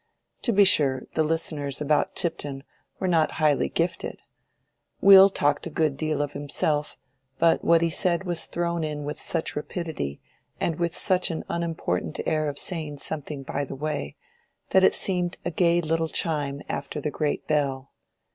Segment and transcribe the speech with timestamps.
[0.41, 2.63] To be sure, the listeners about Tipton
[2.99, 4.17] were not highly gifted!
[4.99, 6.97] Will talked a good deal himself,
[7.37, 10.19] but what he said was thrown in with such rapidity,
[10.59, 14.15] and with such an unimportant air of saying something by the way,
[14.71, 17.91] that it seemed a gay little chime after the great bell.